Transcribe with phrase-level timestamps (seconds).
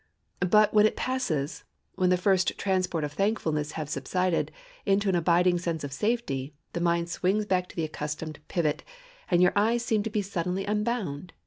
[0.49, 1.63] But when it passes,
[1.93, 4.51] when the first transport of thankfulness has subsided
[4.83, 8.83] into an abiding sense of safety, the mind swings back to the accustomed pivot,
[9.29, 11.33] and your eyes seem to be suddenly unbound.